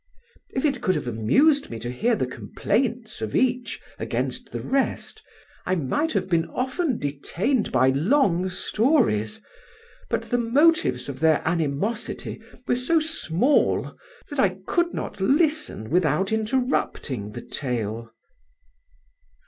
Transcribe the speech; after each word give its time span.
If 0.49 0.65
it 0.65 0.81
could 0.81 0.95
have 0.95 1.07
amused 1.07 1.69
me 1.69 1.77
to 1.77 1.91
hear 1.91 2.15
the 2.15 2.25
complaints 2.25 3.21
of 3.21 3.35
each 3.35 3.79
against 3.99 4.51
the 4.51 4.59
rest, 4.59 5.21
I 5.63 5.75
might 5.75 6.13
have 6.13 6.27
been 6.27 6.45
often 6.47 6.97
detained 6.97 7.71
by 7.71 7.89
long 7.91 8.49
stories; 8.49 9.41
but 10.09 10.23
the 10.31 10.39
motives 10.39 11.07
of 11.07 11.19
their 11.19 11.43
animosity 11.47 12.41
were 12.67 12.75
so 12.75 12.99
small 12.99 13.95
that 14.31 14.39
I 14.39 14.57
could 14.65 14.91
not 14.91 15.21
listen 15.21 15.91
without 15.91 16.31
interrupting 16.31 17.33
the 17.33 17.41
tale." 17.43 18.09